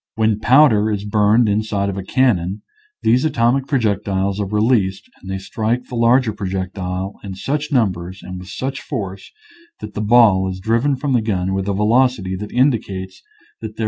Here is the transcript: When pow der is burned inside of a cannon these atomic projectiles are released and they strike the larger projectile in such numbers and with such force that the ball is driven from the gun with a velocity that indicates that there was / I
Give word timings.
When 0.15 0.39
pow 0.39 0.67
der 0.67 0.89
is 0.89 1.05
burned 1.05 1.47
inside 1.47 1.87
of 1.87 1.95
a 1.95 2.01
cannon 2.01 2.63
these 3.03 3.23
atomic 3.23 3.67
projectiles 3.67 4.39
are 4.39 4.47
released 4.47 5.07
and 5.21 5.29
they 5.29 5.37
strike 5.37 5.83
the 5.89 5.95
larger 5.95 6.33
projectile 6.33 7.19
in 7.23 7.35
such 7.35 7.71
numbers 7.71 8.23
and 8.23 8.39
with 8.39 8.49
such 8.49 8.81
force 8.81 9.31
that 9.79 9.93
the 9.93 10.01
ball 10.01 10.49
is 10.49 10.59
driven 10.59 10.95
from 10.95 11.13
the 11.13 11.21
gun 11.21 11.53
with 11.53 11.67
a 11.69 11.73
velocity 11.73 12.35
that 12.37 12.51
indicates 12.51 13.21
that 13.59 13.75
there 13.75 13.75
was 13.75 13.79
/ 13.79 13.79
I 13.79 13.79